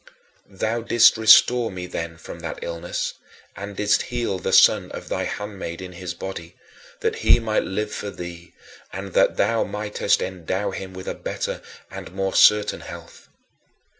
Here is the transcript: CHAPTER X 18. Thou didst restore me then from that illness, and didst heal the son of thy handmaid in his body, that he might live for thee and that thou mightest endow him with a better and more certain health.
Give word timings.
CHAPTER 0.01 0.15
X 0.15 0.43
18. 0.47 0.57
Thou 0.57 0.81
didst 0.87 1.17
restore 1.17 1.71
me 1.71 1.85
then 1.85 2.17
from 2.17 2.39
that 2.39 2.57
illness, 2.63 3.13
and 3.55 3.75
didst 3.75 4.01
heal 4.01 4.39
the 4.39 4.51
son 4.51 4.89
of 4.93 5.09
thy 5.09 5.25
handmaid 5.25 5.79
in 5.79 5.91
his 5.91 6.15
body, 6.15 6.55
that 7.01 7.17
he 7.17 7.37
might 7.39 7.65
live 7.65 7.93
for 7.93 8.09
thee 8.09 8.51
and 8.91 9.13
that 9.13 9.37
thou 9.37 9.63
mightest 9.63 10.23
endow 10.23 10.71
him 10.71 10.95
with 10.95 11.07
a 11.07 11.13
better 11.13 11.61
and 11.91 12.13
more 12.13 12.33
certain 12.33 12.79
health. 12.81 13.29